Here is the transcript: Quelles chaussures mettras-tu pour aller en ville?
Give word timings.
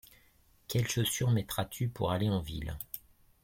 Quelles 0.67 0.87
chaussures 0.89 1.29
mettras-tu 1.29 1.87
pour 1.87 2.09
aller 2.09 2.27
en 2.27 2.39
ville? 2.39 2.75